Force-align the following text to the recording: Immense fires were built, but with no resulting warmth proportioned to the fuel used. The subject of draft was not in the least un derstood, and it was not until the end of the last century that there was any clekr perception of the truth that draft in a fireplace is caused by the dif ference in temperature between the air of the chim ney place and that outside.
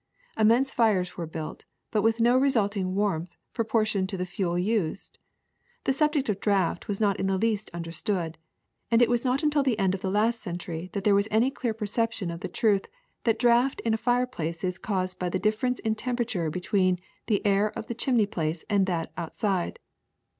Immense 0.35 0.71
fires 0.71 1.15
were 1.15 1.27
built, 1.27 1.65
but 1.91 2.01
with 2.01 2.19
no 2.19 2.35
resulting 2.35 2.95
warmth 2.95 3.37
proportioned 3.53 4.09
to 4.09 4.17
the 4.17 4.25
fuel 4.25 4.57
used. 4.57 5.19
The 5.83 5.93
subject 5.93 6.27
of 6.27 6.39
draft 6.39 6.87
was 6.87 6.99
not 6.99 7.19
in 7.19 7.27
the 7.27 7.37
least 7.37 7.69
un 7.71 7.83
derstood, 7.83 8.37
and 8.89 8.99
it 9.03 9.11
was 9.11 9.23
not 9.23 9.43
until 9.43 9.61
the 9.61 9.77
end 9.77 9.93
of 9.93 10.01
the 10.01 10.09
last 10.09 10.39
century 10.41 10.89
that 10.93 11.03
there 11.03 11.13
was 11.13 11.27
any 11.29 11.51
clekr 11.51 11.77
perception 11.77 12.31
of 12.31 12.39
the 12.39 12.47
truth 12.47 12.87
that 13.25 13.37
draft 13.37 13.79
in 13.81 13.93
a 13.93 13.97
fireplace 13.97 14.63
is 14.63 14.79
caused 14.79 15.19
by 15.19 15.29
the 15.29 15.37
dif 15.37 15.61
ference 15.61 15.79
in 15.81 15.93
temperature 15.93 16.49
between 16.49 16.97
the 17.27 17.45
air 17.45 17.69
of 17.77 17.85
the 17.85 17.93
chim 17.93 18.17
ney 18.17 18.25
place 18.25 18.65
and 18.71 18.87
that 18.87 19.11
outside. 19.17 19.77